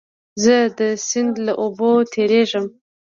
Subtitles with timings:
[0.43, 2.65] زه د سیند له اوبو تېرېږم.